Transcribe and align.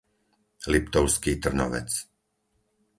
Liptovský 0.73 1.31
Trnovec 1.43 1.91